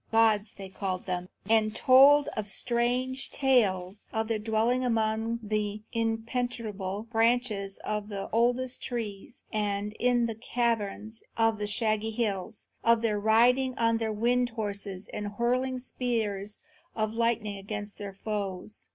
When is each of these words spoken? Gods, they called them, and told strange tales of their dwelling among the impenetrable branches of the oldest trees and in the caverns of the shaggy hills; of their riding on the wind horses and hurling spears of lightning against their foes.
Gods, 0.11 0.53
they 0.57 0.67
called 0.69 1.05
them, 1.05 1.29
and 1.47 1.75
told 1.75 2.27
strange 2.45 3.29
tales 3.29 4.05
of 4.11 4.29
their 4.29 4.39
dwelling 4.39 4.83
among 4.83 5.39
the 5.43 5.83
impenetrable 5.93 7.03
branches 7.03 7.77
of 7.83 8.09
the 8.09 8.27
oldest 8.31 8.81
trees 8.81 9.43
and 9.53 9.93
in 9.99 10.25
the 10.25 10.33
caverns 10.33 11.21
of 11.37 11.59
the 11.59 11.67
shaggy 11.67 12.09
hills; 12.09 12.65
of 12.83 13.03
their 13.03 13.19
riding 13.19 13.77
on 13.77 13.97
the 13.97 14.11
wind 14.11 14.49
horses 14.49 15.07
and 15.13 15.33
hurling 15.33 15.77
spears 15.77 16.57
of 16.95 17.13
lightning 17.13 17.59
against 17.59 17.99
their 17.99 18.15
foes. 18.15 18.87